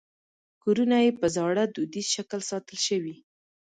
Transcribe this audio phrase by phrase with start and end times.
[0.63, 3.15] کورونه یې په زاړه دودیز شکل ساتل شوي.